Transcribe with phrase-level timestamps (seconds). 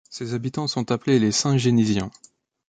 [0.09, 2.09] Ses habitants sont appelés les Saint-Génisiens.